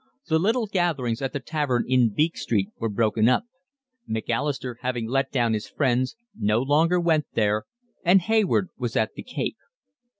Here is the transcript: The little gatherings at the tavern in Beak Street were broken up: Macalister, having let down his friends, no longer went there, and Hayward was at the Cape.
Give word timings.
The 0.29 0.39
little 0.39 0.65
gatherings 0.65 1.21
at 1.21 1.31
the 1.31 1.39
tavern 1.39 1.85
in 1.87 2.09
Beak 2.09 2.35
Street 2.35 2.69
were 2.79 2.89
broken 2.89 3.29
up: 3.29 3.43
Macalister, 4.07 4.77
having 4.81 5.05
let 5.07 5.31
down 5.31 5.53
his 5.53 5.67
friends, 5.69 6.15
no 6.35 6.59
longer 6.59 6.99
went 6.99 7.27
there, 7.35 7.65
and 8.03 8.21
Hayward 8.21 8.69
was 8.79 8.95
at 8.95 9.13
the 9.13 9.21
Cape. 9.21 9.57